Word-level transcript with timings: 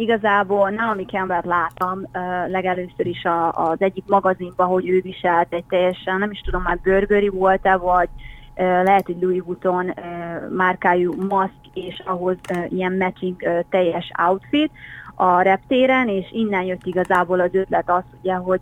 Igazából 0.00 0.70
Naomi 0.70 1.04
Campbell 1.04 1.42
láttam 1.44 1.98
uh, 1.98 2.50
legelőször 2.50 3.06
is 3.06 3.24
a, 3.24 3.52
az 3.52 3.76
egyik 3.78 4.04
magazinban, 4.06 4.66
hogy 4.66 4.88
ő 4.88 5.00
viselt 5.00 5.52
egy 5.52 5.64
teljesen, 5.68 6.18
nem 6.18 6.30
is 6.30 6.40
tudom 6.40 6.62
már 6.62 6.78
Burberry 6.82 7.28
volt-e, 7.28 7.76
vagy 7.76 8.08
uh, 8.56 8.64
lehet, 8.64 9.06
hogy 9.06 9.16
Louis 9.20 9.42
Vuitton 9.44 9.88
uh, 9.88 9.94
márkájú 10.50 11.14
maszk, 11.28 11.54
és 11.74 12.02
ahhoz 12.04 12.36
ilyen 12.68 12.96
matching 12.96 13.64
teljes 13.70 14.10
outfit 14.26 14.70
a 15.14 15.40
reptéren, 15.40 16.08
és 16.08 16.32
innen 16.32 16.62
jött 16.62 16.86
igazából 16.86 17.40
az 17.40 17.54
ötlet 17.54 17.90
az, 17.90 18.02
ugye, 18.20 18.34
hogy 18.34 18.60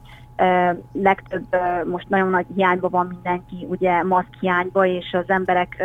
legtöbb, 0.93 1.45
most 1.87 2.09
nagyon 2.09 2.31
nagy 2.31 2.47
hiányban 2.55 2.91
van 2.91 3.07
mindenki, 3.07 3.67
ugye 3.69 4.03
maszk 4.03 4.35
hiányba, 4.41 4.87
és 4.87 5.13
az 5.13 5.31
emberek 5.31 5.83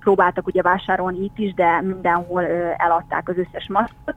próbáltak 0.00 0.46
ugye 0.46 0.62
vásárolni 0.62 1.24
itt 1.24 1.38
is, 1.38 1.54
de 1.54 1.80
mindenhol 1.80 2.46
eladták 2.76 3.28
az 3.28 3.36
összes 3.38 3.68
maszkot, 3.68 4.14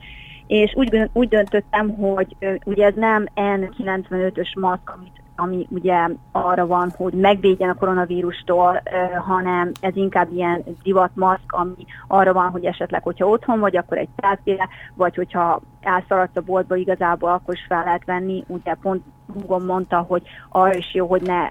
és 0.52 0.74
úgy, 0.76 1.10
úgy 1.14 1.28
döntöttem, 1.28 1.90
hogy 1.90 2.36
ugye 2.66 2.86
ez 2.86 2.94
nem 2.96 3.26
N95-ös 3.36 4.60
maszk, 4.60 4.94
amit 4.96 5.22
ami 5.36 5.68
ugye 5.70 6.08
arra 6.32 6.68
van, 6.68 6.94
hogy 6.98 7.14
megvédjen 7.14 7.70
a 7.70 7.76
koronavírustól, 7.76 8.82
hanem 9.26 9.72
ez 9.82 9.96
inkább 9.96 10.32
ilyen 10.32 10.64
divatmaszk, 10.84 11.44
ami 11.48 11.86
arra 12.08 12.34
van, 12.34 12.50
hogy 12.50 12.66
esetleg, 12.66 13.04
hogyha 13.04 13.28
otthon 13.28 13.60
vagy, 13.60 13.78
akkor 13.78 13.98
egy 13.98 14.10
tárgyére, 14.16 14.68
vagy 14.96 15.16
hogyha 15.16 15.62
elszaladsz 15.82 16.36
a 16.36 16.42
boltba 16.42 16.76
igazából, 16.76 17.30
akkor 17.30 17.54
is 17.54 17.66
fel 17.68 17.84
lehet 17.84 18.06
venni. 18.06 18.44
Ugye 18.48 18.74
pont 18.74 19.04
Hugom 19.34 19.66
mondta, 19.66 20.06
hogy 20.08 20.22
arra 20.50 20.74
is 20.74 20.94
jó, 20.94 21.08
hogy 21.08 21.22
ne 21.22 21.48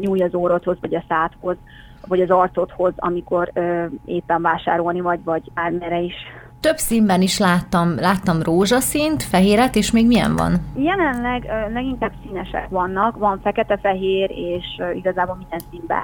nyúlj 0.00 0.22
az 0.22 0.34
órodhoz, 0.34 0.76
vagy 0.80 0.94
a 0.94 1.04
szádhoz, 1.08 1.56
vagy 2.08 2.20
az 2.20 2.30
arcodhoz, 2.30 2.92
amikor 2.96 3.52
éppen 4.04 4.42
vásárolni 4.42 5.00
vagy, 5.00 5.24
vagy 5.24 5.50
bármere 5.54 6.00
is 6.00 6.14
több 6.64 6.76
színben 6.76 7.22
is 7.22 7.38
láttam, 7.38 7.94
láttam 7.96 8.42
rózsaszínt, 8.42 9.22
fehéret, 9.22 9.74
és 9.74 9.90
még 9.90 10.06
milyen 10.06 10.36
van? 10.36 10.52
Jelenleg 10.76 11.44
leginkább 11.72 12.12
színesek 12.22 12.68
vannak, 12.68 13.16
van 13.16 13.40
fekete-fehér, 13.42 14.30
és 14.30 14.64
igazából 14.94 15.36
minden 15.36 15.60
színben 15.70 16.02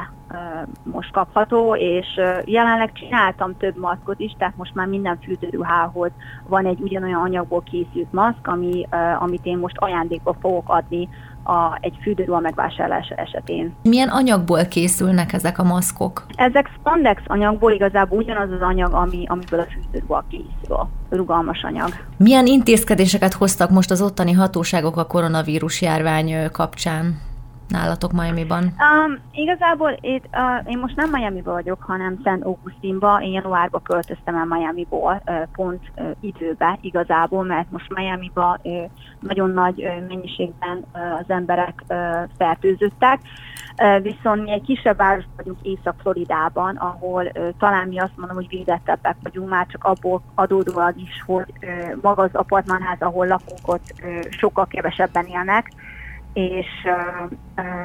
most 0.82 1.12
kapható, 1.12 1.74
és 1.76 2.06
jelenleg 2.44 2.92
csináltam 2.92 3.56
több 3.56 3.76
maszkot 3.78 4.20
is, 4.20 4.34
tehát 4.38 4.56
most 4.56 4.74
már 4.74 4.86
minden 4.86 5.18
fürdőruhához 5.22 6.10
van 6.48 6.66
egy 6.66 6.80
ugyanolyan 6.80 7.20
anyagból 7.20 7.62
készült 7.62 8.12
maszk, 8.12 8.46
ami, 8.46 8.86
amit 9.18 9.46
én 9.46 9.58
most 9.58 9.76
ajándékba 9.78 10.36
fogok 10.40 10.68
adni 10.68 11.08
a, 11.50 11.78
egy 11.80 11.98
fürdőruha 12.02 12.40
megvásárlása 12.40 13.14
esetén. 13.14 13.74
Milyen 13.82 14.08
anyagból 14.08 14.64
készülnek 14.64 15.32
ezek 15.32 15.58
a 15.58 15.62
maszkok? 15.62 16.26
Ezek 16.34 16.70
spandex 16.78 17.22
anyagból 17.26 17.72
igazából 17.72 18.18
ugyanaz 18.18 18.50
az 18.50 18.60
anyag, 18.60 18.92
ami, 18.92 19.24
amiből 19.26 19.60
a 19.60 19.66
fürdőruha 19.72 20.24
készül, 20.30 20.88
rugalmas 21.08 21.62
anyag. 21.62 21.88
Milyen 22.16 22.46
intézkedéseket 22.46 23.32
hoztak 23.32 23.70
most 23.70 23.90
az 23.90 24.02
ottani 24.02 24.32
hatóságok 24.32 24.96
a 24.96 25.06
koronavírus 25.06 25.82
járvány 25.82 26.50
kapcsán? 26.52 27.28
Nálatok 27.70 28.12
Miami-ban? 28.12 28.62
Um, 28.62 29.18
igazából 29.32 29.98
itt, 30.00 30.24
uh, 30.32 30.70
én 30.70 30.78
most 30.78 30.96
nem 30.96 31.10
miami 31.10 31.42
vagyok, 31.42 31.82
hanem 31.82 32.20
Szent 32.24 32.44
Augustinba. 32.44 33.20
Én 33.22 33.32
januárba 33.32 33.78
költöztem 33.78 34.36
el 34.36 34.44
Miami-ból, 34.44 35.22
uh, 35.26 35.42
pont 35.52 35.92
uh, 35.96 36.10
időbe 36.20 36.78
igazából, 36.80 37.44
mert 37.44 37.70
most 37.70 37.94
Miami-ba 37.94 38.58
uh, 38.62 38.72
nagyon 39.20 39.50
nagy 39.50 39.84
uh, 39.84 40.08
mennyiségben 40.08 40.84
uh, 40.94 41.18
az 41.18 41.24
emberek 41.28 41.82
uh, 41.88 41.96
fertőzöttek. 42.38 43.20
Uh, 43.82 44.02
viszont 44.02 44.42
mi 44.42 44.52
egy 44.52 44.62
kisebb 44.62 44.96
város 44.96 45.24
vagyunk 45.36 45.58
Észak-Floridában, 45.62 46.76
ahol 46.76 47.24
uh, 47.24 47.48
talán 47.58 47.88
mi 47.88 47.98
azt 47.98 48.16
mondom, 48.16 48.36
hogy 48.36 48.48
védettebbek 48.48 49.16
vagyunk, 49.22 49.48
már 49.48 49.66
csak 49.66 49.84
abból 49.84 50.22
adódóan 50.34 50.94
is, 50.96 51.22
hogy 51.26 51.52
uh, 51.62 52.00
maga 52.02 52.22
az 52.22 52.34
apartmanház, 52.34 53.00
ahol 53.00 53.26
lakunk, 53.26 53.58
ott 53.64 53.94
uh, 54.02 54.20
sokkal 54.30 54.66
kevesebben 54.66 55.26
élnek, 55.26 55.70
és 56.32 56.66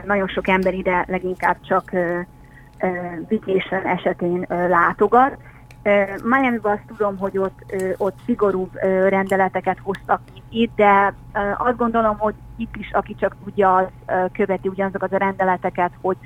nagyon 0.05 0.27
sok 0.27 0.47
ember 0.47 0.73
ide 0.73 1.05
leginkább 1.07 1.57
csak 1.61 1.91
vacation 3.29 3.85
esetén 3.85 4.45
látogat. 4.49 5.37
Miami-ban 6.23 6.71
azt 6.71 6.87
tudom, 6.87 7.17
hogy 7.17 7.37
ott, 7.37 7.75
ott 7.97 8.15
szigorúbb 8.25 8.73
rendeleteket 9.09 9.77
hoztak, 9.83 10.21
itt, 10.49 10.75
de 10.75 11.13
azt 11.57 11.77
gondolom, 11.77 12.17
hogy 12.17 12.33
itt 12.57 12.75
is, 12.75 12.91
aki 12.91 13.15
csak 13.15 13.35
tudja, 13.43 13.75
az 13.75 13.87
követi 14.33 14.67
ugyanazokat 14.67 15.13
a 15.13 15.17
rendeleteket, 15.17 15.91
hogy 16.01 16.17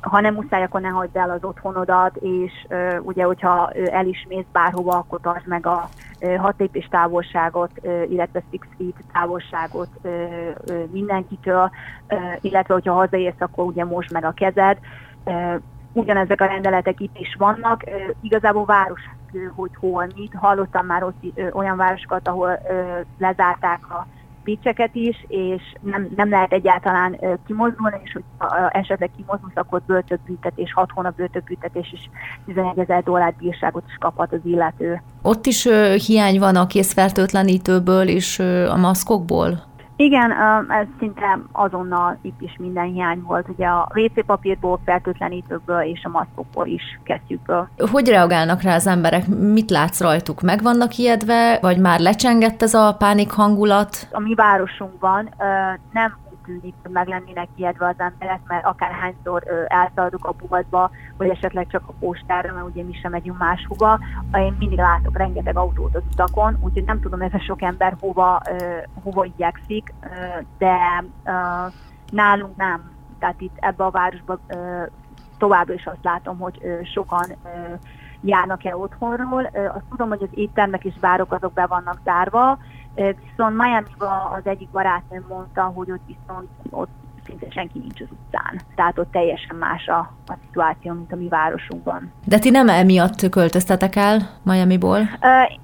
ha 0.00 0.20
nem 0.20 0.34
muszáj, 0.34 0.62
akkor 0.62 0.80
ne 0.80 0.88
hagyd 0.88 1.16
el 1.16 1.30
az 1.30 1.44
otthonodat, 1.44 2.16
és 2.16 2.52
ugye, 3.02 3.24
hogyha 3.24 3.70
el 3.70 4.06
is 4.06 4.26
mész 4.28 4.44
bárhova, 4.52 4.92
akkor 4.92 5.20
tartsd 5.20 5.46
meg 5.46 5.66
a 5.66 5.88
hat 6.38 6.54
lépés 6.58 6.88
távolságot, 6.90 7.70
illetve 8.08 8.42
six 8.50 8.66
feet 8.76 9.04
távolságot 9.12 9.88
mindenkitől, 10.90 11.70
illetve 12.40 12.74
hogyha 12.74 12.92
hazaérsz, 12.92 13.40
akkor 13.40 13.64
ugye 13.64 13.84
most 13.84 14.12
meg 14.12 14.24
a 14.24 14.32
kezed. 14.32 14.78
Ugyanezek 15.92 16.40
a 16.40 16.46
rendeletek 16.46 17.00
itt 17.00 17.18
is 17.18 17.34
vannak. 17.38 17.84
Igazából 18.20 18.64
város 18.64 19.00
hogy 19.56 19.70
hol, 19.80 20.06
mit. 20.16 20.34
Hallottam 20.34 20.86
már 20.86 21.02
ott 21.02 21.22
olyan 21.52 21.76
városokat, 21.76 22.28
ahol 22.28 22.58
lezárták 23.18 23.90
a 23.90 24.06
picseket 24.44 24.94
is, 24.94 25.24
és 25.28 25.62
nem, 25.80 26.08
nem 26.16 26.30
lehet 26.30 26.52
egyáltalán 26.52 27.20
kimozdulni, 27.46 28.00
és 28.04 28.12
hogy 28.12 28.22
esetleg 28.70 29.10
kimozdulsz, 29.16 29.56
akkor 29.56 29.82
börtönbüntetés, 29.86 30.72
6 30.72 30.90
hónap 30.94 31.16
börtönbüntetés 31.16 31.92
és 31.92 32.00
11 32.46 32.78
ezer 32.78 33.02
dollár 33.02 33.34
bírságot 33.38 33.84
is 33.86 33.96
kaphat 33.98 34.32
az 34.32 34.40
illető. 34.44 35.02
Ott 35.22 35.46
is 35.46 35.64
uh, 35.64 35.94
hiány 35.94 36.38
van 36.38 36.56
a 36.56 36.66
készfertőtlenítőből 36.66 38.08
és 38.08 38.38
uh, 38.38 38.66
a 38.72 38.76
maszkokból? 38.76 39.68
Igen, 40.00 40.32
ez 40.68 40.86
szinte 40.98 41.38
azonnal 41.52 42.18
itt 42.22 42.40
is 42.40 42.56
minden 42.58 42.84
hiány 42.84 43.22
volt. 43.22 43.48
Ugye 43.48 43.66
a 43.66 43.88
WC 43.94 44.26
papírból, 44.26 44.80
fertőtlenítőkből 44.84 45.80
és 45.80 46.04
a 46.04 46.08
maszkokból 46.08 46.66
is 46.66 46.82
kezdjük. 47.04 47.52
Hogy 47.90 48.08
reagálnak 48.08 48.62
rá 48.62 48.74
az 48.74 48.86
emberek? 48.86 49.26
Mit 49.26 49.70
látsz 49.70 50.00
rajtuk? 50.00 50.40
Meg 50.40 50.62
vannak 50.62 50.96
ijedve, 50.96 51.58
vagy 51.60 51.78
már 51.78 52.00
lecsengett 52.00 52.62
ez 52.62 52.74
a 52.74 52.94
pánik 52.98 53.30
hangulat? 53.30 54.08
A 54.12 54.20
mi 54.20 54.34
városunkban 54.34 55.28
nem 55.92 56.16
tűnik, 56.58 56.74
hogy 56.82 56.90
meg 56.90 57.08
lennének 57.08 57.48
ijedve 57.54 57.86
az 57.86 57.94
emberek, 57.98 58.40
mert 58.46 58.64
akárhányszor 58.64 59.42
elszaladok 59.66 60.24
a 60.26 60.34
boltba, 60.48 60.90
vagy 61.16 61.28
esetleg 61.28 61.66
csak 61.66 61.82
a 61.86 61.92
postára, 61.98 62.52
mert 62.52 62.66
ugye 62.66 62.82
mi 62.82 62.92
sem 62.92 63.10
megyünk 63.10 63.38
máshova. 63.38 63.98
Én 64.32 64.56
mindig 64.58 64.78
látok 64.78 65.16
rengeteg 65.16 65.56
autót 65.56 65.94
az 65.94 66.02
utakon, 66.12 66.58
úgyhogy 66.60 66.84
nem 66.84 67.00
tudom, 67.00 67.20
ez 67.20 67.34
a 67.34 67.38
sok 67.38 67.62
ember 67.62 67.96
hova, 68.00 68.42
hova 69.02 69.24
igyekszik, 69.24 69.92
de 70.58 71.04
nálunk 72.10 72.56
nem. 72.56 72.90
Tehát 73.18 73.40
itt 73.40 73.56
ebbe 73.56 73.84
a 73.84 73.90
városba 73.90 74.38
továbbra 75.38 75.74
is 75.74 75.86
azt 75.86 76.02
látom, 76.02 76.38
hogy 76.38 76.60
sokan 76.92 77.26
járnak 78.20 78.64
el 78.64 78.76
otthonról. 78.76 79.44
Azt 79.44 79.84
tudom, 79.90 80.08
hogy 80.08 80.22
az 80.22 80.38
éttermek 80.38 80.84
és 80.84 80.94
bárok 80.98 81.32
azok 81.32 81.52
be 81.52 81.66
vannak 81.66 82.00
zárva, 82.04 82.58
Viszont 82.94 83.56
miami 83.56 83.86
az 84.36 84.46
egyik 84.46 84.68
barátnőm 84.68 85.24
mondta, 85.28 85.62
hogy 85.62 85.90
ott 85.90 86.06
viszont 86.06 86.48
ott 86.70 86.90
szinte 87.26 87.46
senki 87.50 87.78
nincs 87.78 88.00
az 88.00 88.06
utcán. 88.10 88.60
Tehát 88.74 88.98
ott 88.98 89.12
teljesen 89.12 89.56
más 89.56 89.86
a, 89.86 89.98
a 90.26 90.34
szituáció, 90.46 90.92
mint 90.92 91.12
a 91.12 91.16
mi 91.16 91.28
városunkban. 91.28 92.12
De 92.24 92.38
ti 92.38 92.50
nem 92.50 92.68
emiatt 92.68 93.28
költöztetek 93.28 93.96
el 93.96 94.18
Miami-ból? 94.42 94.98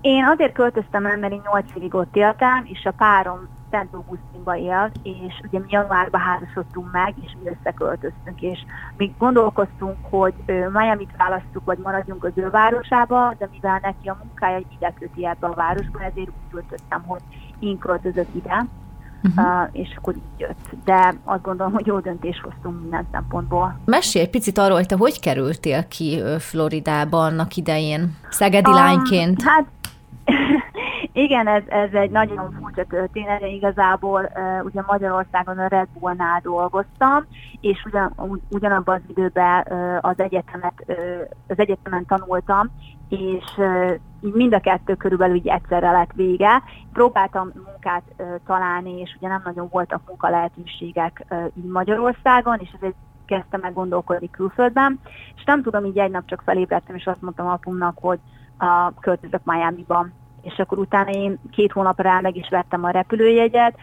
Én 0.00 0.24
azért 0.24 0.52
költöztem 0.52 1.06
el, 1.06 1.16
mert 1.16 1.32
én 1.32 1.42
8 1.52 1.64
évig 1.76 1.94
ott 1.94 2.16
éltem, 2.16 2.64
és 2.64 2.84
a 2.84 2.92
párom 2.96 3.48
Szent 3.70 3.94
Augustinba 3.94 4.56
élt, 4.56 4.96
és 5.02 5.40
ugye 5.42 5.58
mi 5.58 5.66
januárban 5.68 6.20
házasodtunk 6.20 6.92
meg, 6.92 7.14
és 7.24 7.36
mi 7.42 7.50
összeköltöztünk, 7.50 8.40
és 8.40 8.58
mi 8.96 9.14
gondolkoztunk, 9.18 9.96
hogy 10.10 10.34
Miami-t 10.46 11.16
választjuk, 11.16 11.64
vagy 11.64 11.78
maradjunk 11.78 12.24
az 12.24 12.32
ő 12.34 12.50
városába, 12.50 13.34
de 13.38 13.48
mivel 13.52 13.78
neki 13.82 14.08
a 14.08 14.18
munkája 14.22 14.60
ide 14.76 14.92
köti 14.98 15.26
ebbe 15.26 15.46
a 15.46 15.54
városba, 15.54 15.98
ezért 16.00 16.28
úgy 16.28 16.50
költöztem, 16.50 17.02
hogy 17.06 17.20
én 17.58 17.78
költözök 17.78 18.26
ide, 18.32 18.66
uh-huh. 19.22 19.62
uh, 19.62 19.68
és 19.72 19.94
akkor 19.96 20.14
így 20.14 20.38
jött. 20.38 20.84
De 20.84 21.14
azt 21.24 21.42
gondolom, 21.42 21.72
hogy 21.72 21.86
jó 21.86 21.98
döntés 21.98 22.40
hoztunk 22.40 22.80
minden 22.80 23.06
szempontból. 23.12 23.78
Mesélj 23.84 24.24
egy 24.24 24.30
picit 24.30 24.58
arról, 24.58 24.76
hogy 24.76 24.86
te 24.86 24.96
hogy 24.96 25.20
kerültél 25.20 25.88
ki 25.88 26.22
Floridába 26.38 27.24
annak 27.24 27.56
idején, 27.56 28.16
szegedi 28.30 28.70
um, 28.70 28.76
lányként? 28.76 29.42
Hát 29.42 29.64
igen, 31.16 31.46
ez, 31.46 31.62
ez 31.66 31.92
egy 31.92 32.10
nagyon 32.10 32.56
furcsa 32.60 32.84
történet, 32.84 33.40
de 33.40 33.46
igazából 33.46 34.30
uh, 34.34 34.64
ugye 34.64 34.82
Magyarországon 34.86 35.58
a 35.58 35.66
Red 35.66 35.88
Bullnál 35.98 36.40
dolgoztam, 36.42 37.24
és 37.60 37.84
ugyan, 37.84 38.40
ugyanabban 38.50 38.94
az 38.94 39.02
időben 39.06 39.66
uh, 39.70 39.98
az 40.00 40.20
egyetemet, 40.20 40.84
uh, 40.86 40.96
az 41.48 41.58
egyetemen 41.58 42.06
tanultam, 42.06 42.70
és 43.08 43.44
uh, 43.56 43.94
mind 44.20 44.54
a 44.54 44.60
kettő 44.60 44.94
körülbelül 44.94 45.36
így 45.36 45.48
egyszerre 45.48 45.90
lett 45.90 46.12
vége. 46.14 46.62
Próbáltam 46.92 47.52
munkát 47.64 48.02
uh, 48.16 48.26
találni, 48.46 49.00
és 49.00 49.16
ugye 49.18 49.28
nem 49.28 49.40
nagyon 49.44 49.68
voltak 49.70 50.00
munka 50.06 50.28
lehetőségek 50.28 51.24
uh, 51.30 51.44
így 51.54 51.70
Magyarországon, 51.70 52.58
és 52.60 52.70
ezért 52.76 52.94
kezdtem 53.26 53.60
meg 53.60 53.72
gondolkodni 53.72 54.30
külföldben, 54.30 55.00
és 55.36 55.44
nem 55.44 55.62
tudom, 55.62 55.84
így 55.84 55.98
egy 55.98 56.10
nap 56.10 56.26
csak 56.26 56.42
felébredtem, 56.44 56.96
és 56.96 57.06
azt 57.06 57.22
mondtam 57.22 57.46
apumnak, 57.46 57.98
hogy 58.00 58.18
uh, 58.58 58.94
költözök 59.00 59.40
Miami-ban 59.44 60.12
és 60.46 60.58
akkor 60.58 60.78
utána 60.78 61.10
én 61.10 61.38
két 61.50 61.72
hónap 61.72 62.00
rá 62.00 62.20
meg 62.20 62.36
is 62.36 62.48
vettem 62.48 62.84
a 62.84 62.90
repülőjegyet, 62.90 63.74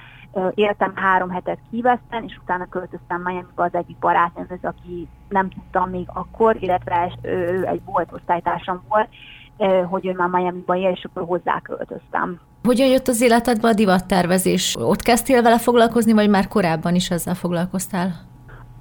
éltem 0.54 0.94
három 0.96 1.30
hetet 1.30 1.58
kíveszten, 1.72 2.24
és 2.24 2.38
utána 2.42 2.66
költöztem 2.70 3.22
Miami-ba 3.22 3.64
az 3.64 3.74
egyik 3.74 3.98
barátnőmhöz, 3.98 4.60
aki 4.62 5.08
nem 5.30 5.50
tudtam 5.50 5.90
még 5.90 6.08
akkor, 6.14 6.56
illetve 6.60 7.12
ő 7.22 7.66
egy 7.66 7.82
volt 7.86 8.12
osztálytársam 8.12 8.84
volt, 8.90 9.08
hogy 9.90 10.06
ő 10.06 10.14
már 10.14 10.30
Miami-ba 10.30 10.76
él, 10.76 10.90
és 10.90 11.04
akkor 11.04 11.24
hozzá 11.28 11.60
költöztem. 11.60 12.40
Hogyan 12.64 12.88
jött 12.88 13.08
az 13.08 13.22
életedbe 13.22 13.68
a 13.68 13.74
divattervezés? 13.74 14.76
Ott 14.80 15.02
kezdtél 15.02 15.42
vele 15.42 15.58
foglalkozni, 15.58 16.14
vagy 16.14 16.30
már 16.30 16.48
korábban 16.48 16.96
is 16.96 17.10
ezzel 17.10 17.36
foglalkoztál? 17.36 18.12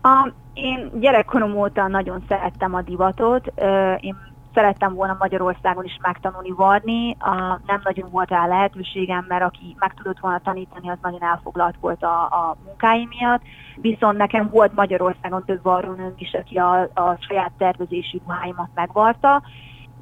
A, 0.02 0.30
én 0.52 0.90
gyerekkorom 1.00 1.56
óta 1.56 1.86
nagyon 1.86 2.24
szerettem 2.28 2.74
a 2.74 2.82
divatot. 2.82 3.52
Én 4.00 4.16
szerettem 4.54 4.94
volna 4.94 5.16
Magyarországon 5.18 5.84
is 5.84 5.98
megtanulni 6.02 6.50
varni, 6.50 7.16
a, 7.18 7.60
nem 7.66 7.80
nagyon 7.84 8.10
volt 8.10 8.28
rá 8.28 8.46
lehetőségem, 8.46 9.24
mert 9.28 9.42
aki 9.42 9.76
meg 9.78 9.94
tudott 9.94 10.18
volna 10.18 10.38
tanítani, 10.38 10.90
az 10.90 10.98
nagyon 11.02 11.22
elfoglalt 11.22 11.76
volt 11.80 12.02
a, 12.02 12.22
a 12.22 12.56
munkáim 12.64 13.08
miatt. 13.18 13.42
Viszont 13.76 14.16
nekem 14.16 14.48
volt 14.50 14.74
Magyarországon 14.74 15.44
több 15.44 15.62
varrónőm 15.62 16.12
is, 16.16 16.32
aki 16.32 16.56
a, 16.56 16.80
a 16.80 17.16
saját 17.18 17.52
tervezési 17.58 18.20
ruháimat 18.26 18.68
megvarta, 18.74 19.42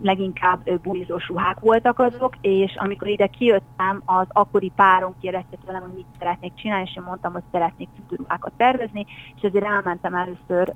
leginkább 0.02 0.80
bulizós 0.82 1.28
ruhák 1.28 1.60
voltak 1.60 1.98
azok, 1.98 2.34
és 2.40 2.76
amikor 2.76 3.08
ide 3.08 3.26
kijöttem, 3.26 4.02
az 4.04 4.26
akkori 4.28 4.72
párom 4.76 5.14
kérdezte 5.20 5.56
tőlem, 5.66 5.82
hogy 5.82 5.92
mit 5.94 6.06
szeretnék 6.18 6.54
csinálni, 6.54 6.88
és 6.88 6.96
én 6.96 7.02
mondtam, 7.02 7.32
hogy 7.32 7.42
szeretnék 7.52 7.88
fürdőruhákat 7.96 8.52
tervezni, 8.56 9.06
és 9.36 9.42
ezért 9.42 9.64
elmentem 9.64 10.14
először 10.14 10.72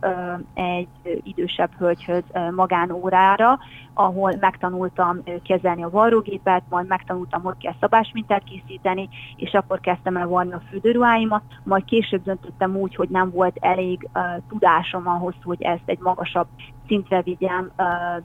egy 0.55 0.88
idősebb 1.23 1.71
hölgyhöz 1.79 2.23
magánórára, 2.55 3.59
ahol 3.94 4.32
megtanultam 4.41 5.23
kezelni 5.43 5.82
a 5.82 5.91
varrógépet, 5.91 6.62
majd 6.69 6.87
megtanultam, 6.87 7.43
hogy 7.43 7.56
kell 7.59 7.75
szabásmintát 7.81 8.43
készíteni, 8.44 9.09
és 9.37 9.53
akkor 9.53 9.81
kezdtem 9.81 10.17
el 10.17 10.27
varni 10.27 10.53
a 10.53 10.62
fürdőruháimat, 10.70 11.43
majd 11.65 11.85
később 11.85 12.23
döntöttem 12.23 12.77
úgy, 12.77 12.94
hogy 12.94 13.09
nem 13.09 13.31
volt 13.31 13.56
elég 13.61 14.09
tudásom 14.49 15.09
ahhoz, 15.09 15.35
hogy 15.43 15.62
ezt 15.62 15.82
egy 15.87 15.99
magasabb 15.99 16.47
szintre 16.87 17.23
vigyem, 17.23 17.71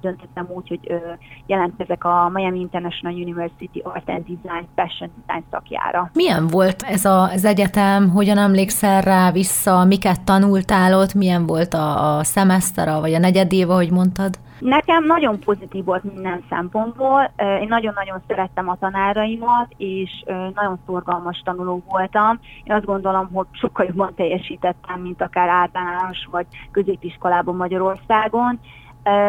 döntöttem 0.01 0.47
úgy, 0.55 0.67
hogy 0.67 1.01
jelentkezek 1.45 2.03
a 2.03 2.29
Miami 2.33 2.59
International 2.59 3.17
University 3.21 3.81
Art 3.83 4.09
and 4.09 4.25
Design 4.25 4.67
Fashion 4.75 5.11
Design 5.25 5.43
szakjára. 5.51 6.09
Milyen 6.13 6.47
volt 6.47 6.81
ez 6.81 7.05
a, 7.05 7.31
az 7.31 7.45
egyetem? 7.45 8.09
Hogyan 8.09 8.37
emlékszel 8.37 9.01
rá 9.01 9.31
vissza? 9.31 9.83
Miket 9.83 10.23
tanultál 10.23 10.93
ott? 10.93 11.13
Milyen 11.13 11.45
volt 11.45 11.73
a, 11.73 12.17
a 12.17 12.23
szemeszter, 12.23 12.99
vagy 12.99 13.13
a 13.13 13.19
negyed 13.19 13.53
év, 13.53 13.69
ahogy 13.69 13.91
mondtad? 13.91 14.39
Nekem 14.59 15.05
nagyon 15.05 15.39
pozitív 15.39 15.85
volt 15.85 16.03
minden 16.03 16.43
szempontból. 16.49 17.31
Én 17.61 17.67
nagyon-nagyon 17.67 18.21
szerettem 18.27 18.69
a 18.69 18.77
tanáraimat, 18.79 19.67
és 19.77 20.23
nagyon 20.25 20.79
szorgalmas 20.85 21.41
tanuló 21.43 21.83
voltam. 21.87 22.39
Én 22.63 22.75
azt 22.75 22.85
gondolom, 22.85 23.29
hogy 23.33 23.45
sokkal 23.51 23.85
jobban 23.85 24.13
teljesítettem, 24.15 25.01
mint 25.01 25.21
akár 25.21 25.49
általános 25.49 26.27
vagy 26.31 26.45
középiskolában 26.71 27.55
Magyarországon. 27.55 28.59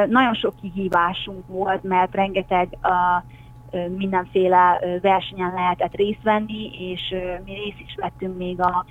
Nagyon 0.08 0.34
sok 0.34 0.54
kihívásunk 0.60 1.46
volt, 1.46 1.82
mert 1.82 2.14
rengeteg 2.14 2.68
mindenféle 3.96 4.80
versenyen 5.02 5.52
lehetett 5.54 5.94
részt 5.94 6.22
venni, 6.22 6.90
és 6.90 7.14
mi 7.44 7.52
részt 7.52 7.80
is 7.86 7.94
vettünk 7.96 8.36
még 8.36 8.60
a 8.60 8.84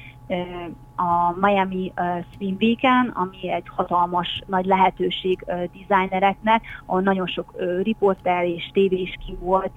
a 0.99 1.35
Miami 1.39 1.93
Swim 2.33 2.57
Weekend, 2.59 3.11
ami 3.13 3.51
egy 3.51 3.67
hatalmas 3.75 4.41
nagy 4.45 4.65
lehetőség 4.65 5.45
designereknek, 5.47 6.63
ahol 6.85 7.01
nagyon 7.01 7.27
sok 7.27 7.53
riporter 7.83 8.45
és 8.45 8.69
tévé 8.73 9.03
ki 9.03 9.37
volt 9.39 9.71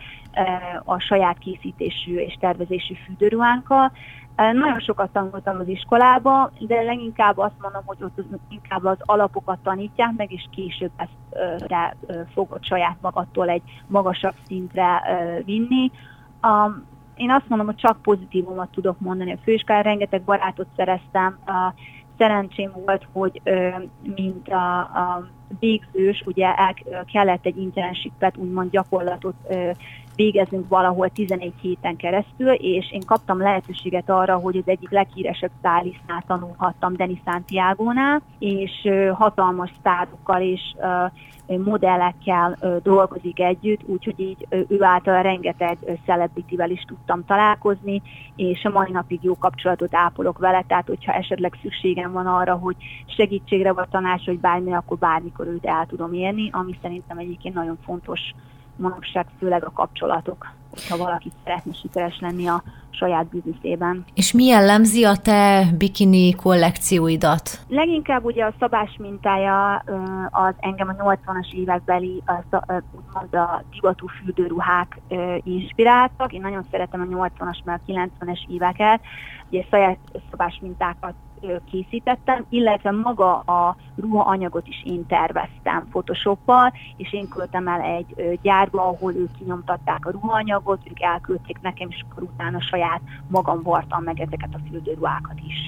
a 0.85 0.99
saját 0.99 1.39
készítésű 1.39 2.17
és 2.17 2.35
tervezésű 2.41 2.95
fürdőruhánkkal. 2.95 3.93
Nagyon 4.37 4.81
sokat 4.81 5.11
tanultam 5.13 5.59
az 5.59 5.69
iskolába, 5.69 6.51
de 6.59 6.83
leginkább 6.83 7.39
azt 7.39 7.61
mondom, 7.61 7.83
hogy 7.87 7.97
ott 8.01 8.23
inkább 8.49 8.85
az 8.85 8.99
alapokat 9.01 9.59
tanítják 9.63 10.13
meg, 10.17 10.33
és 10.33 10.47
később 10.51 10.91
ezt 10.97 11.45
re, 11.69 11.97
fogod 12.33 12.65
saját 12.65 12.97
magadtól 13.01 13.49
egy 13.49 13.63
magasabb 13.87 14.35
szintre 14.47 15.03
vinni 15.45 15.91
én 17.17 17.31
azt 17.31 17.49
mondom, 17.49 17.67
hogy 17.67 17.77
csak 17.77 18.03
pozitívumot 18.03 18.71
tudok 18.71 19.01
mondani 19.01 19.33
a 19.33 19.39
főiskolán, 19.43 19.83
rengeteg 19.83 20.23
barátot 20.23 20.67
szereztem, 20.77 21.39
a 21.47 21.75
szerencsém 22.19 22.73
volt, 22.85 23.07
hogy 23.13 23.41
mint 24.17 24.49
a, 24.49 24.79
a 24.79 25.29
végzős, 25.59 26.23
ugye 26.27 26.55
el 26.55 26.75
kellett 27.13 27.47
egy 27.47 27.57
internshipet, 27.57 28.37
úgymond 28.37 28.71
gyakorlatot 28.71 29.35
végeznünk 30.17 30.69
valahol 30.69 31.09
14 31.09 31.53
héten 31.61 31.97
keresztül, 31.97 32.53
és 32.53 32.93
én 32.93 33.03
kaptam 33.07 33.39
lehetőséget 33.39 34.11
arra, 34.11 34.37
hogy 34.37 34.57
az 34.57 34.63
egyik 34.67 34.91
leghíresebb 34.91 35.51
sztálisznál 35.59 36.23
tanulhattam, 36.27 36.97
Denis 36.97 37.19
Santiago-nál, 37.25 38.23
és 38.39 38.89
hatalmas 39.13 39.71
sztárokkal 39.79 40.41
és 40.41 40.61
modellekkel 41.47 42.59
dolgozik 42.83 43.41
együtt, 43.41 43.81
úgyhogy 43.87 44.21
így 44.21 44.47
ő 44.69 44.83
által 44.83 45.23
rengeteg 45.23 45.79
celebritivel 46.05 46.71
is 46.71 46.83
tudtam 46.87 47.25
találkozni, 47.25 48.03
és 48.37 48.65
a 48.65 48.71
mai 48.71 48.91
napig 48.91 49.19
jó 49.23 49.37
kapcsolatot 49.39 49.95
ápolok 49.95 50.39
vele, 50.39 50.65
tehát 50.67 50.87
hogyha 50.87 51.13
esetleg 51.13 51.59
szükségem 51.63 52.13
van 52.13 52.27
arra, 52.27 52.55
hogy 52.55 52.77
segítségre 53.07 53.73
vagy 53.73 53.89
tanács, 53.89 54.25
hogy 54.25 54.39
bármi, 54.39 54.75
akkor 54.75 54.99
bármikor 54.99 55.47
őt 55.47 55.67
el 55.67 55.87
tudom 55.87 56.13
érni, 56.13 56.49
ami 56.53 56.79
szerintem 56.83 57.19
egyébként 57.19 57.55
nagyon 57.55 57.79
fontos 57.85 58.21
manapság 58.77 59.27
főleg 59.39 59.65
a 59.65 59.71
kapcsolatok, 59.71 60.47
hogyha 60.71 60.97
valaki 60.97 61.33
szeretne 61.45 61.73
sikeres 61.73 62.19
lenni 62.21 62.47
a 62.47 62.63
saját 62.91 63.27
bizniszében. 63.27 64.05
És 64.15 64.33
mi 64.33 64.45
jellemzi 64.45 65.05
a 65.05 65.17
te 65.17 65.65
bikini 65.79 66.35
kollekcióidat? 66.35 67.61
Leginkább 67.69 68.25
ugye 68.25 68.45
a 68.45 68.55
szabás 68.59 68.97
mintája 68.99 69.75
az 70.31 70.55
engem 70.59 70.89
a 70.89 71.03
80-as 71.03 71.53
évekbeli 71.53 72.23
úgymond 72.71 73.35
a 73.35 73.63
divatú 73.71 74.07
fürdőruhák 74.07 75.01
inspiráltak. 75.43 76.33
Én 76.33 76.41
nagyon 76.41 76.67
szeretem 76.71 77.01
a 77.01 77.17
80-as, 77.17 77.65
meg 77.65 77.81
a 77.87 77.93
90-es 77.93 78.41
éveket. 78.49 79.01
Ugye 79.49 79.63
saját 79.71 79.99
szabás 80.31 80.59
mintákat 80.63 81.15
készítettem, 81.71 82.45
illetve 82.49 82.91
maga 82.91 83.39
a 83.39 83.77
ruhaanyagot 83.97 84.67
is 84.67 84.83
én 84.85 85.07
terveztem 85.07 85.89
Photoshoppal, 85.91 86.73
és 86.97 87.13
én 87.13 87.29
küldtem 87.29 87.69
el 87.69 87.81
egy 87.81 88.39
gyárba, 88.43 88.83
ahol 88.83 89.15
ők 89.15 89.37
kinyomtatták 89.39 90.07
a 90.07 90.11
ruhaanyagot, 90.11 90.81
ők 90.91 91.01
elküldték 91.01 91.61
nekem, 91.61 91.89
és 91.91 92.05
akkor 92.11 92.23
utána 92.23 92.61
saját 92.61 93.01
magam 93.27 93.63
vartam 93.63 94.03
meg 94.03 94.21
ezeket 94.21 94.55
a 94.55 94.61
fürdőruhákat 94.69 95.41
is. 95.47 95.62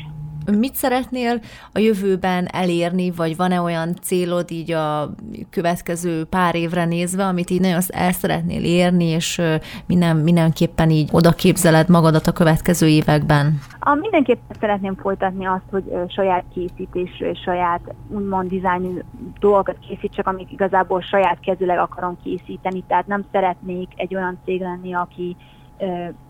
Mit 0.53 0.75
szeretnél 0.75 1.41
a 1.73 1.79
jövőben 1.79 2.47
elérni, 2.53 3.11
vagy 3.11 3.37
van-e 3.37 3.61
olyan 3.61 3.95
célod 4.03 4.51
így 4.51 4.73
a 4.73 5.11
következő 5.51 6.25
pár 6.25 6.55
évre 6.55 6.85
nézve, 6.85 7.25
amit 7.25 7.51
így 7.51 7.61
nagyon 7.61 7.81
el 7.89 8.13
szeretnél 8.13 8.65
érni, 8.65 9.05
és 9.05 9.41
minden, 9.87 10.17
mindenképpen 10.17 10.91
így 10.91 11.09
oda 11.13 11.31
képzeled 11.31 11.89
magadat 11.89 12.27
a 12.27 12.33
következő 12.33 12.87
években? 12.87 13.59
A, 13.81 13.95
mindenképpen 13.95 14.57
szeretném 14.61 14.95
folytatni 14.97 15.47
azt, 15.47 15.69
hogy 15.71 15.85
saját 16.09 16.45
készítésű 16.55 17.27
és 17.27 17.39
saját 17.45 17.95
úgymond 18.09 18.49
dizájnű 18.49 18.99
dolgokat 19.41 19.79
készítsek, 19.89 20.27
amik 20.27 20.53
igazából 20.53 21.01
saját 21.01 21.41
kezüleg 21.41 21.79
akarom 21.79 22.19
készíteni, 22.23 22.85
tehát 22.89 23.07
nem 23.07 23.25
szeretnék 23.33 23.89
egy 23.97 24.15
olyan 24.15 24.39
cég 24.45 24.61
lenni, 24.61 24.95
aki 24.95 25.37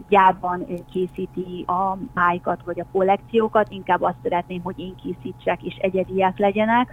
gyárban 0.08 0.66
készíti 0.92 1.64
a 1.66 1.96
máikat 2.14 2.60
vagy 2.64 2.80
a 2.80 2.86
kollekciókat, 2.92 3.70
inkább 3.70 4.02
azt 4.02 4.22
szeretném, 4.22 4.62
hogy 4.62 4.78
én 4.78 4.94
készítsek 5.02 5.62
és 5.62 5.74
egyediek 5.74 6.38
legyenek. 6.38 6.90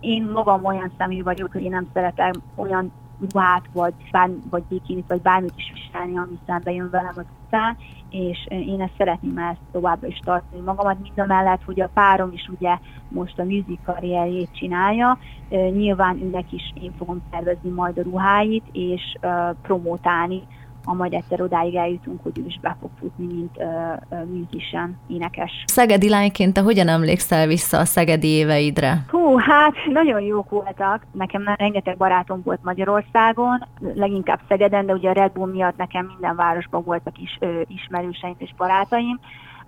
Én 0.00 0.30
magam 0.32 0.64
olyan 0.64 0.92
személy 0.98 1.20
vagyok, 1.20 1.52
hogy 1.52 1.62
én 1.62 1.70
nem 1.70 1.88
szeretem 1.92 2.32
olyan 2.54 2.92
ruhát, 3.20 3.62
vagy, 3.72 3.94
bár, 4.10 4.30
vagy 4.50 4.62
bikinit, 4.68 5.08
vagy 5.08 5.20
bármit 5.20 5.52
is 5.56 5.72
viselni, 5.74 6.18
ami 6.18 6.38
szembe 6.46 6.72
jön 6.72 6.90
velem 6.90 7.14
az 7.16 7.24
utcán, 7.44 7.76
és 8.10 8.46
én 8.48 8.80
ezt 8.80 8.96
szeretném 8.96 9.38
ezt 9.38 9.60
továbbra 9.72 10.06
is 10.06 10.18
tartani 10.24 10.62
magamat, 10.62 10.98
mind 11.00 11.18
a 11.18 11.26
mellett, 11.26 11.64
hogy 11.64 11.80
a 11.80 11.90
párom 11.94 12.32
is 12.32 12.48
ugye 12.48 12.78
most 13.08 13.38
a 13.38 13.44
music 13.44 13.78
karrierjét 13.84 14.48
csinálja, 14.52 15.18
nyilván 15.48 16.22
őnek 16.22 16.52
is 16.52 16.72
én 16.82 16.92
fogom 16.98 17.22
tervezni 17.30 17.70
majd 17.70 17.98
a 17.98 18.02
ruháit, 18.02 18.64
és 18.72 19.16
promotálni 19.62 20.42
ha 20.86 20.94
majd 20.94 21.12
egyszer 21.12 21.42
odáig 21.42 21.74
eljutunk, 21.74 22.22
hogy 22.22 22.38
ő 22.38 22.44
is 22.46 22.58
be 22.60 22.76
fog 22.80 22.90
futni, 22.98 23.26
mint 23.26 23.56
uh, 23.56 24.24
musician, 24.24 24.96
énekes. 25.06 25.64
Szegedi 25.66 26.08
lányként 26.08 26.52
te 26.52 26.60
hogyan 26.60 26.88
emlékszel 26.88 27.46
vissza 27.46 27.78
a 27.78 27.84
szegedi 27.84 28.28
éveidre? 28.28 29.04
Hú, 29.10 29.36
hát 29.38 29.74
nagyon 29.92 30.20
jók 30.20 30.50
voltak. 30.50 31.06
Nekem 31.12 31.54
rengeteg 31.56 31.96
barátom 31.96 32.42
volt 32.44 32.62
Magyarországon, 32.62 33.66
leginkább 33.94 34.40
Szegeden, 34.48 34.86
de 34.86 34.92
ugye 34.92 35.08
a 35.08 35.12
Red 35.12 35.32
Bull 35.32 35.50
miatt 35.50 35.76
nekem 35.76 36.06
minden 36.06 36.36
városban 36.36 36.82
voltak 36.84 37.18
is 37.18 37.36
ö, 37.40 37.60
ismerőseim 37.66 38.34
és 38.38 38.54
barátaim. 38.56 39.20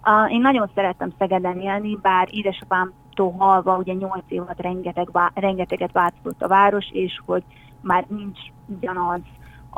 Uh, 0.04 0.32
én 0.32 0.40
nagyon 0.40 0.70
szerettem 0.74 1.12
Szegeden 1.18 1.60
élni, 1.60 1.98
bár 2.02 2.28
édesapámtól 2.30 3.34
halva, 3.38 3.76
ugye 3.76 3.92
8 3.92 4.22
év 4.28 4.40
alatt 4.40 4.60
rengeteg, 4.60 5.08
rengeteget 5.34 5.92
változott 5.92 6.42
a 6.42 6.48
város, 6.48 6.86
és 6.92 7.20
hogy 7.26 7.42
már 7.80 8.04
nincs 8.08 8.38
ugyanaz 8.66 9.20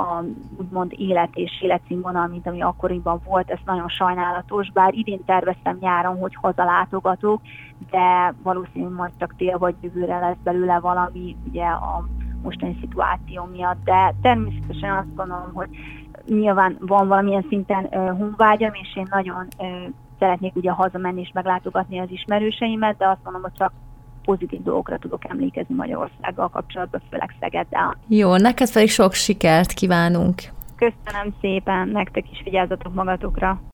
a 0.00 0.24
úgymond 0.56 0.92
élet 0.96 1.30
és 1.32 1.62
életszínvonal, 1.62 2.26
mint 2.26 2.46
ami 2.46 2.62
akkoriban 2.62 3.20
volt, 3.24 3.50
ez 3.50 3.58
nagyon 3.64 3.88
sajnálatos, 3.88 4.70
bár 4.72 4.94
idén 4.94 5.24
terveztem 5.24 5.76
nyáron, 5.80 6.18
hogy 6.18 6.34
hazalátogatok, 6.34 7.40
de 7.90 8.34
valószínűleg 8.42 8.92
majd 8.92 9.12
csak 9.18 9.34
tél 9.36 9.58
vagy 9.58 9.74
jövőre 9.80 10.18
lesz 10.18 10.36
belőle 10.44 10.78
valami, 10.78 11.36
ugye 11.48 11.64
a 11.64 12.04
mostani 12.42 12.76
szituáció 12.80 13.48
miatt, 13.52 13.84
de 13.84 14.14
természetesen 14.22 14.96
azt 14.96 15.14
gondolom, 15.14 15.50
hogy 15.54 15.68
nyilván 16.26 16.76
van 16.80 17.08
valamilyen 17.08 17.44
szinten 17.48 17.84
uh, 17.84 18.18
honvágyam, 18.18 18.72
és 18.74 18.96
én 18.96 19.06
nagyon 19.10 19.46
uh, 19.58 19.66
szeretnék 20.18 20.56
ugye 20.56 20.70
hazamenni 20.70 21.20
és 21.20 21.30
meglátogatni 21.34 21.98
az 21.98 22.10
ismerőseimet, 22.10 22.96
de 22.96 23.08
azt 23.08 23.24
mondom, 23.24 23.42
hogy 23.42 23.52
csak 23.56 23.72
pozitív 24.30 24.62
dolgokra 24.62 24.98
tudok 24.98 25.28
emlékezni 25.28 25.74
Magyarországgal 25.74 26.48
kapcsolatban, 26.48 27.02
főleg 27.10 27.34
Szegeddel. 27.40 27.96
Jó, 28.08 28.36
neked 28.36 28.72
pedig 28.72 28.90
sok 28.90 29.12
sikert 29.12 29.72
kívánunk. 29.72 30.42
Köszönöm 30.76 31.34
szépen, 31.40 31.88
nektek 31.88 32.30
is 32.30 32.40
vigyázzatok 32.44 32.94
magatokra. 32.94 33.60